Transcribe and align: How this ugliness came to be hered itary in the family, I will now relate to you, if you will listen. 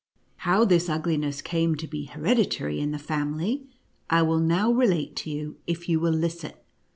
How 0.37 0.65
this 0.65 0.89
ugliness 0.89 1.43
came 1.43 1.75
to 1.75 1.85
be 1.87 2.07
hered 2.07 2.37
itary 2.39 2.79
in 2.79 2.89
the 2.89 2.97
family, 2.97 3.67
I 4.09 4.23
will 4.23 4.39
now 4.39 4.71
relate 4.71 5.15
to 5.17 5.29
you, 5.29 5.57
if 5.67 5.87
you 5.87 5.99
will 5.99 6.09
listen. 6.11 6.53